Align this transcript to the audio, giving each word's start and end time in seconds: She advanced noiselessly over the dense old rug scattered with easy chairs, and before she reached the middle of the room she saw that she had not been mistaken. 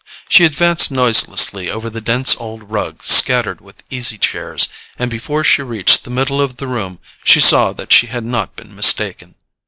She 0.29 0.45
advanced 0.45 0.89
noiselessly 0.89 1.69
over 1.69 1.87
the 1.87 2.01
dense 2.01 2.35
old 2.39 2.71
rug 2.71 3.03
scattered 3.03 3.61
with 3.61 3.83
easy 3.91 4.17
chairs, 4.17 4.67
and 4.97 5.11
before 5.11 5.43
she 5.43 5.61
reached 5.61 6.05
the 6.05 6.09
middle 6.09 6.41
of 6.41 6.57
the 6.57 6.65
room 6.65 6.97
she 7.23 7.39
saw 7.39 7.71
that 7.73 7.93
she 7.93 8.07
had 8.07 8.23
not 8.23 8.55
been 8.55 8.75
mistaken. 8.75 9.35